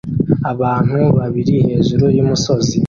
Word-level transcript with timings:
abantu 0.51 0.99
babiri 1.17 1.55
hejuru 1.67 2.05
yumusozi 2.17 2.77